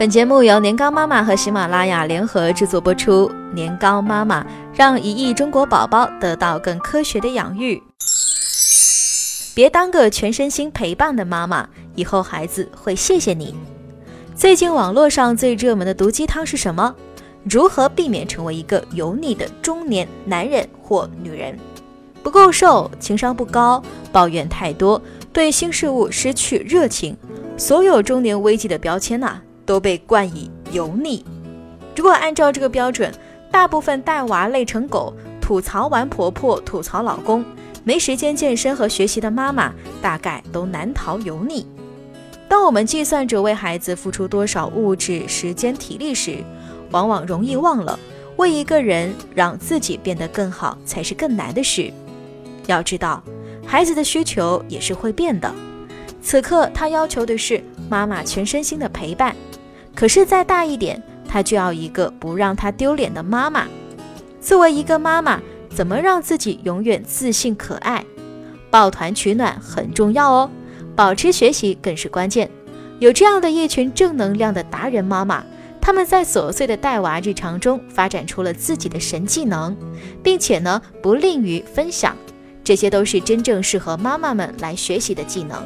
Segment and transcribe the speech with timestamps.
[0.00, 3.30] 本节目由年糕妈妈和喜马拉雅联合制作播出。
[3.52, 4.42] 年糕妈妈
[4.72, 7.82] 让一亿中国宝宝得到更科学的养育。
[9.54, 13.54] 别当个全身心陪伴的妈妈，以后孩子会谢谢你。
[14.34, 16.94] 最近网络上最热门的毒鸡汤是什么？
[17.44, 21.58] 如何避免成为一个油腻的中年男人或女人？
[22.22, 27.14] 不够瘦，情商不高，抱怨太多，对新事物失去热情，
[27.58, 29.42] 所有中年危机的标签呐。
[29.70, 31.24] 都被冠以油腻。
[31.94, 33.14] 如果按照这个标准，
[33.52, 37.44] 大部分带娃累成狗、吐槽完婆婆、吐槽老公、
[37.84, 39.72] 没时间健身和学习的妈妈，
[40.02, 41.64] 大概都难逃油腻。
[42.48, 46.38] 当我们计算着为孩子付出多少物质、时间、体力时，
[46.90, 47.96] 往往容易忘了，
[48.38, 51.92] 为一个人让自己变得更好才是更难的事。
[52.66, 53.22] 要知道，
[53.64, 55.48] 孩子的需求也是会变的。
[56.20, 59.32] 此刻，他要求的是妈妈全身心的陪伴。
[59.94, 63.66] 可是再大一点，她就要一个不让她丢脸的妈妈。
[64.40, 65.40] 作为一个妈妈，
[65.74, 68.04] 怎么让自己永远自信可爱？
[68.70, 70.50] 抱团取暖很重要哦，
[70.94, 72.50] 保持学习更是关键。
[73.00, 75.44] 有这样的一群正能量的达人妈妈，
[75.80, 79.76] 他们在琐碎的带娃日常中发展出了自己的神技能，
[80.22, 82.16] 并且呢不吝于分享。
[82.62, 85.62] 这些都是真正适合妈妈们来学习的技能。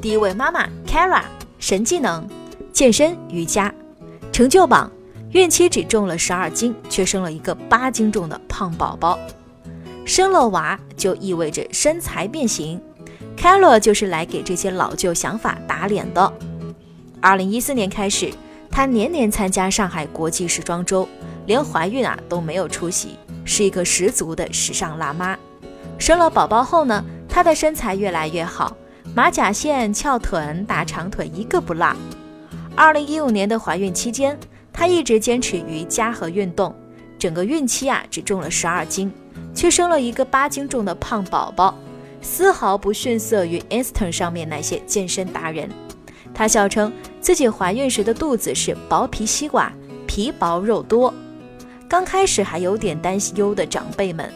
[0.00, 1.35] 第一位妈妈 Kara。
[1.68, 2.24] 神技能：
[2.72, 3.74] 健身瑜伽。
[4.30, 4.88] 成就榜：
[5.32, 9.18] 孕期只重了十二斤，却生了一个八斤重的胖宝宝。
[10.04, 12.80] 生了娃就意味着身材变形。
[13.36, 16.32] Carol 就是来给这些老旧想法打脸的。
[17.20, 18.30] 二零一四年开始，
[18.70, 21.08] 她年年参加上海国际时装周，
[21.46, 25.36] 连怀孕啊都没有出席，是一个十足的时尚辣妈。
[25.98, 28.76] 生了宝宝后呢，她的身材越来越好。
[29.16, 31.96] 马甲线、翘臀、大长腿一个不落。
[32.74, 34.38] 二零一五年的怀孕期间，
[34.74, 36.76] 她一直坚持瑜伽和运动，
[37.18, 39.10] 整个孕期啊只重了十二斤，
[39.54, 41.74] 却生了一个八斤重的胖宝宝，
[42.20, 45.70] 丝毫不逊色于 Instagram 上面那些健身达人。
[46.34, 49.72] 她笑称自己怀孕时的肚子是薄皮西瓜，
[50.06, 51.14] 皮薄肉多。
[51.88, 54.30] 刚开始还有点担忧的长辈们，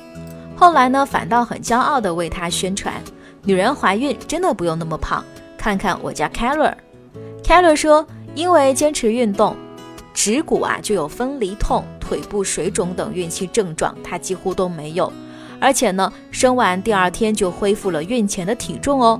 [0.56, 2.94] 后来呢反倒很骄傲地为她宣传。
[3.42, 5.24] 女人怀孕真的不用那么胖，
[5.56, 6.74] 看看我家 Keller。
[7.42, 9.56] Keller 说，因为坚持运动，
[10.12, 15.10] 指骨啊就有分离痛、腿部水肿等孕期症状，她几乎都没有。
[15.58, 19.18] 而且呢，生完第二天就恢复了孕前的体重哦。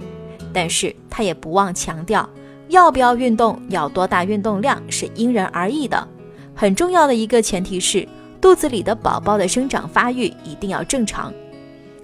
[0.53, 2.29] 但是她也不忘强调，
[2.69, 6.07] 要不要运动，要多大运动量是因人而异的。
[6.55, 8.07] 很重要的一个前提是，
[8.39, 11.33] 肚子里的宝宝的生长发育一定要正常。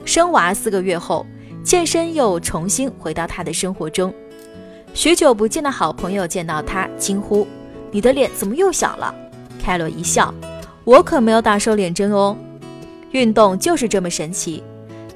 [0.07, 1.27] 生娃四个月后。
[1.67, 4.15] 健身又重新回到他的生活中，
[4.95, 7.45] 许久不见的好朋友见到他惊呼
[7.91, 9.13] ：“你的脸怎么又小了？”
[9.61, 10.33] 凯罗一笑
[10.87, 12.37] ：“我可没有打瘦脸针哦，
[13.11, 14.63] 运动就是这么神奇。”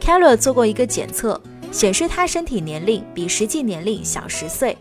[0.01, 1.41] 凯罗做过一个检测，
[1.71, 4.77] 显示他身体年龄比实际年龄小十岁。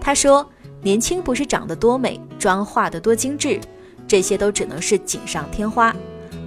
[0.00, 0.48] 他说
[0.80, 3.60] ：“年轻不是长得多美，妆化得多精致，
[4.08, 5.94] 这些都只能是锦上添花。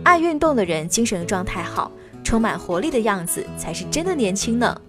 [0.04, 1.92] 爱运动的人精神状态好。”
[2.26, 4.82] 充满活力的样子才是真的年轻呢。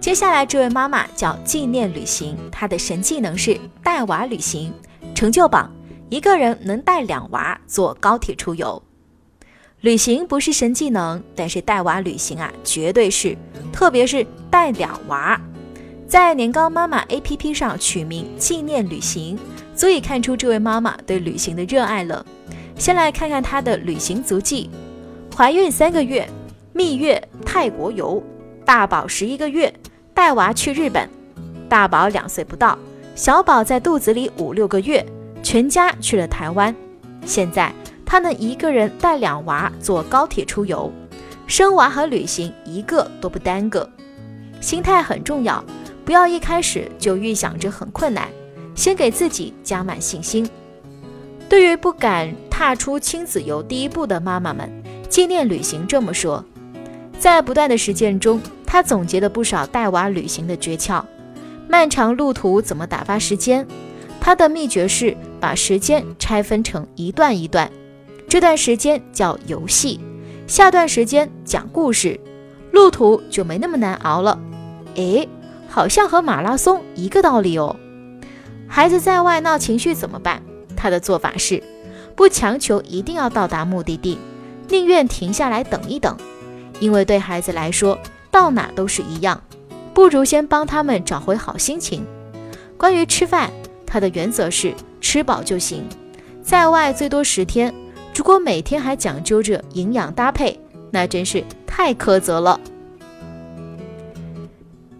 [0.00, 4.72] 接下来这位妈妈叫纪念旅行，她的神技能是带娃旅行。
[5.14, 5.70] 成就榜：
[6.08, 8.80] 一个人能带两娃坐高铁出游。
[9.80, 13.36] 旅行不是神技能，但是带娃旅行啊，绝对是，
[13.72, 15.38] 特别是带两娃。
[16.06, 19.38] 在年糕妈妈 APP 上取名纪念旅行，
[19.74, 22.24] 足以看出这位妈妈对旅行的热爱了。
[22.78, 24.70] 先来看看她的旅行足迹。
[25.38, 26.28] 怀孕三个月，
[26.72, 28.20] 蜜月泰国游；
[28.64, 29.72] 大宝十一个月，
[30.12, 31.06] 带娃去日本；
[31.68, 32.76] 大宝两岁不到，
[33.14, 35.06] 小宝在肚子里五六个月，
[35.40, 36.74] 全家去了台湾。
[37.24, 37.72] 现在
[38.04, 40.90] 他能一个人带两娃坐高铁出游，
[41.46, 43.88] 生娃和旅行一个都不耽搁。
[44.60, 45.64] 心态很重要，
[46.04, 48.26] 不要一开始就预想着很困难，
[48.74, 50.50] 先给自己加满信心。
[51.48, 54.68] 对于不敢踏出亲子游第一步的妈妈们。
[55.08, 56.44] 纪念旅行这么说，
[57.18, 61.02] 在不断的实践中，他总结了不少带娃旅行的诀窍。
[61.68, 63.66] 漫长路途怎么打发时间？
[64.20, 67.70] 他的秘诀是把时间拆分成一段一段，
[68.28, 70.00] 这段时间叫游戏，
[70.46, 72.18] 下段时间讲故事，
[72.72, 74.38] 路途就没那么难熬了。
[74.96, 75.28] 诶，
[75.68, 77.76] 好像和马拉松一个道理哦。
[78.66, 80.42] 孩子在外闹情绪怎么办？
[80.76, 81.62] 他的做法是，
[82.14, 84.18] 不强求一定要到达目的地。
[84.68, 86.16] 宁愿停下来等一等，
[86.80, 87.98] 因为对孩子来说，
[88.30, 89.42] 到哪都是一样，
[89.94, 92.04] 不如先帮他们找回好心情。
[92.76, 93.50] 关于吃饭，
[93.86, 95.84] 他的原则是吃饱就行，
[96.42, 97.74] 在外最多十天。
[98.14, 100.60] 如果每天还讲究着营养搭配，
[100.90, 102.60] 那真是太苛责了。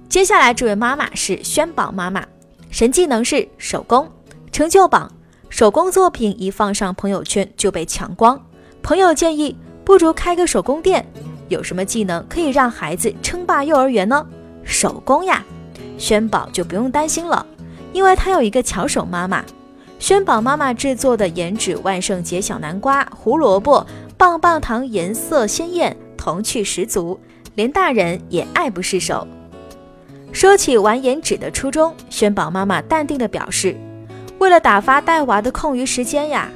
[0.09, 2.25] 接下来这位妈妈是轩宝妈妈，
[2.71, 4.11] 神技能是手工
[4.51, 5.13] 成就榜，
[5.49, 8.41] 手工作品一放上朋友圈就被抢光。
[8.89, 9.55] 朋友建议，
[9.85, 11.05] 不如开个手工店。
[11.49, 14.27] 有什么技能可以让孩子称霸幼儿园呢？
[14.65, 15.45] 手工呀，
[15.99, 17.45] 轩宝就不用担心了，
[17.93, 19.45] 因为他有一个巧手妈妈。
[19.99, 23.87] 轩宝妈妈制作的颜纸万圣节小南瓜、胡萝卜、
[24.17, 27.21] 棒棒糖，颜色鲜艳，童趣十足，
[27.57, 29.29] 连大人也爱不释手。
[30.33, 33.77] 说起玩颜纸的初衷，轩宝妈妈淡定地表示
[34.41, 36.49] ：“为了打发带娃的空余时间呀，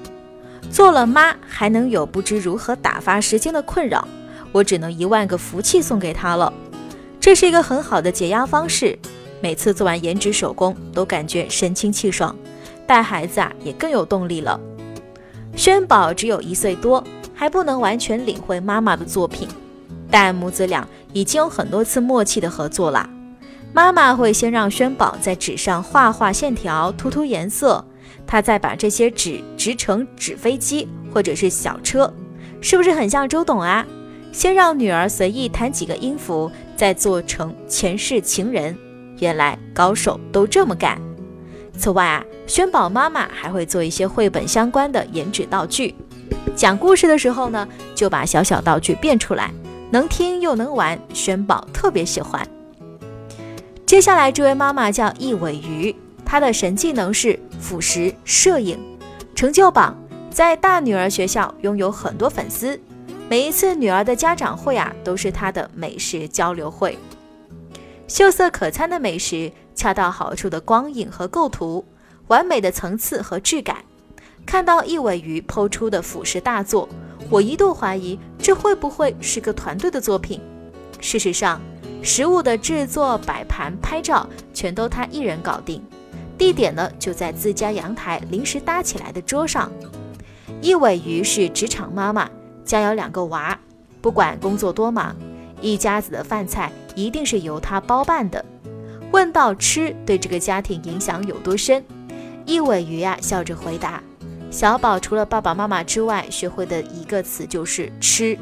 [0.72, 4.08] 做了妈还能有不知如何打发时间的困扰，
[4.52, 6.50] 我只能一万个福气送给她了。
[7.20, 8.98] 这是一个很好的解压方式，
[9.42, 12.34] 每次做完颜值手工都感觉神清气爽。”
[12.88, 14.58] 带孩子啊，也更有动力了。
[15.54, 17.04] 轩宝只有一岁多，
[17.34, 19.46] 还不能完全领会妈妈的作品，
[20.10, 23.08] 但母子俩已经有很多次默契的合作了。
[23.74, 27.84] 妈妈会先让轩宝在纸上画画线条、涂涂颜色，
[28.26, 32.12] 他再把这些纸折成纸飞机或者是小车，
[32.60, 33.86] 是不是很像周董啊？
[34.32, 38.76] 先让女儿随意弹几个音符，再做成前世情人。
[39.18, 40.98] 原来高手都这么干。
[41.76, 45.94] 此外啊，轩宝妈妈还会做一些绘本相关的颜纸道具。
[46.56, 49.52] 讲故事的时候呢，就把小小道具变出来，
[49.90, 52.46] 能听又能玩，轩宝特别喜欢。
[53.84, 55.94] 接下来这位妈妈叫易尾鱼，
[56.32, 58.78] 她的神技能是辅食摄影。
[59.34, 59.94] 成就榜
[60.30, 62.80] 在大女儿学校拥有很多粉丝，
[63.28, 66.96] 每一次女儿的家长会啊，都是她的美食交流会。
[68.08, 69.52] 秀色可餐的美食。
[69.74, 71.84] 恰到好处的光影和构图，
[72.28, 73.78] 完美的层次和质感。
[74.46, 76.88] 看到一尾鱼剖出的俯视大作，
[77.30, 80.40] 我一度怀疑这会不会是个团队的作品。
[81.00, 81.60] 事实上，
[82.02, 85.82] 食物的制作、摆盘、拍照全都他一人搞定。
[86.36, 89.70] 地点呢就在自家阳台临时搭起来的桌上。
[90.60, 92.28] 一尾鱼是职场妈妈，
[92.64, 93.58] 家有两个娃，
[94.00, 95.14] 不管工作多忙，
[95.60, 98.44] 一家子的饭菜一定是由她包办的。
[99.10, 101.84] 问到吃对这个家庭影响有多深，
[102.46, 104.02] 一尾鱼啊笑着回答
[104.50, 108.38] ：“小宝除了爸爸妈妈之外，学会的一个词就是吃，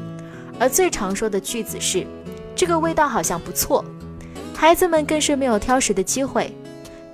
[0.59, 2.05] 而最常说的句子是
[2.55, 3.83] ‘这个味道好像不错’。
[4.55, 6.55] 孩子们更是没有挑食的机会。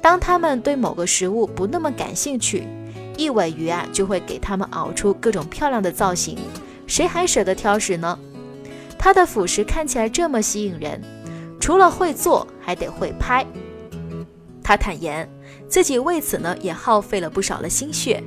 [0.07, 2.65] 当他们对某个食物不那么感兴趣，
[3.17, 6.37] 一尾鱼啊就会给他们熬出各种漂亮的造型，
[6.87, 8.17] 谁还舍得挑食呢？
[8.97, 11.01] 它的辅食看起来这么吸引人。”
[11.59, 13.45] 除了会做，还得会拍。
[14.63, 15.29] 他坦言，
[15.67, 18.23] 自己为此呢也耗费了不少的心血。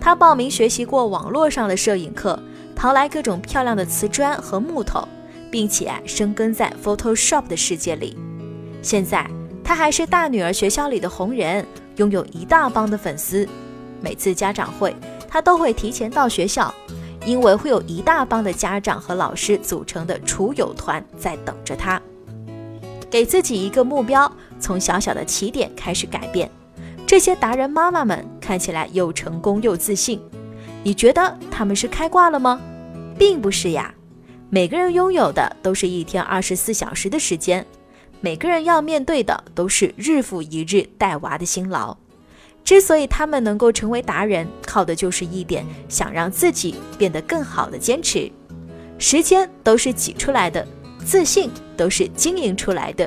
[0.00, 2.40] 他报名学习过网络上的摄影课，
[2.76, 5.08] 淘来各种漂亮的瓷砖和木头，
[5.50, 8.16] 并且啊生根在 Photoshop 的世界里。
[8.82, 9.28] 现在
[9.64, 11.66] 他还是大女儿学校里的红人，
[11.96, 13.48] 拥有一大帮的粉丝。
[14.00, 14.94] 每次家长会，
[15.26, 16.72] 他都会提前到学校，
[17.24, 22.00] 因为会有一大帮的家长和老师组成的厨友团在等着他。
[23.10, 24.30] 给自己一个目标，
[24.60, 26.50] 从小小的起点开始改变。
[27.06, 30.20] 这些达人妈妈们看起来又成功又自信，
[30.82, 32.60] 你觉得他们是开挂了吗？
[33.18, 33.94] 并不是呀。
[34.50, 37.64] 每个人拥有的都是一天二十四小时的时间，
[38.24, 41.94] 每个人要面对的都是日复一日带娃的辛劳。
[42.64, 48.32] 之所以他们能够成为达人，靠的就是一点想让自己变得更好的坚持。
[48.98, 50.66] 时间都是挤出来的。
[51.04, 53.06] 自信都是经营出来的。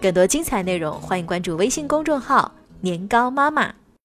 [0.00, 3.72] 更多精彩内容，欢迎关注微信公众号“年糕妈妈”。